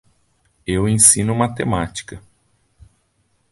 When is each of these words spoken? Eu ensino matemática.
Eu 0.65 0.89
ensino 0.89 1.35
matemática. 1.35 2.19